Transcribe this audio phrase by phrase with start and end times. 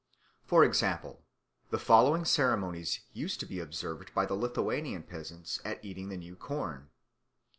[0.43, 1.23] For example,
[1.69, 6.89] the following ceremonies used to be observed by Lithuanian peasants at eating the new corn.